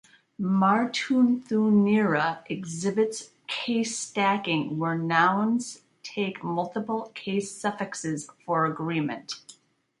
Martuthunira 0.41 2.39
exhibits 2.49 3.29
case 3.45 3.99
stacking, 3.99 4.79
where 4.79 4.97
nouns 4.97 5.83
take 6.01 6.43
multiple 6.43 7.11
case 7.13 7.51
suffixes 7.55 8.27
for 8.43 8.65
agreement. 8.65 9.35